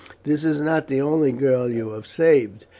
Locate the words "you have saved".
1.69-2.65